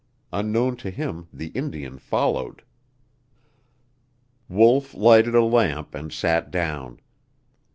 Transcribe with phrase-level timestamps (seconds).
[0.33, 2.63] Unknown to him the Indian followed!
[4.49, 6.99] Wolf lighted a lamp and sat down.